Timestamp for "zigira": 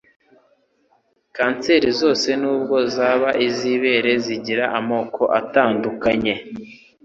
4.25-4.65